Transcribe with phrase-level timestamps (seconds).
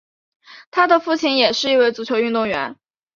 [0.71, 2.75] 他的父亲也是一位足球运动员。